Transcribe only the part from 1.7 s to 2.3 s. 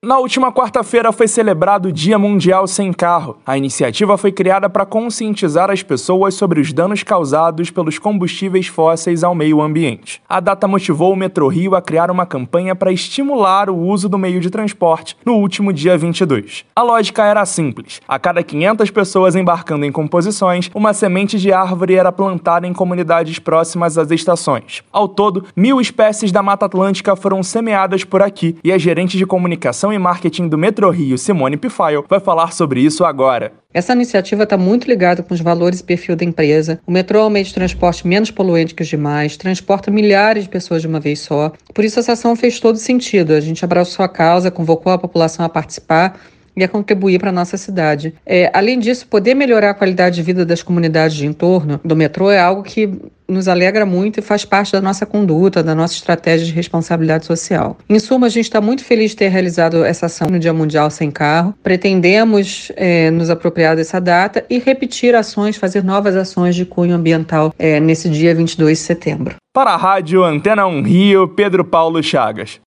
o Dia